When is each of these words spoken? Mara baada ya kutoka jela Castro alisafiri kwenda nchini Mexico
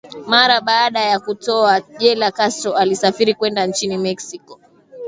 Mara 0.27 0.61
baada 0.61 0.99
ya 1.01 1.19
kutoka 1.19 1.81
jela 1.81 2.31
Castro 2.31 2.75
alisafiri 2.77 3.33
kwenda 3.33 3.67
nchini 3.67 3.97
Mexico 3.97 4.59